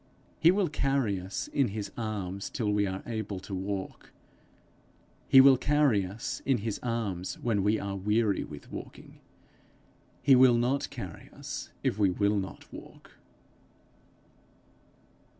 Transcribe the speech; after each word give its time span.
He 0.39 0.49
will 0.49 0.67
carry 0.67 1.19
us 1.21 1.47
in 1.49 1.67
his 1.67 1.91
arms 1.95 2.49
till 2.49 2.71
we 2.73 2.87
are 2.87 3.03
able 3.05 3.39
to 3.41 3.53
walk; 3.53 4.11
he 5.29 5.39
will 5.39 5.57
carry 5.57 6.07
us 6.07 6.41
in 6.43 6.57
his 6.57 6.79
arms 6.81 7.37
when 7.39 7.61
we 7.61 7.79
are 7.79 7.95
weary 7.95 8.43
with 8.43 8.71
walking; 8.71 9.19
he 10.23 10.35
will 10.35 10.55
not 10.55 10.89
carry 10.89 11.29
us 11.31 11.69
if 11.83 11.99
we 11.99 12.09
will 12.09 12.37
not 12.39 12.73
walk. 12.73 13.11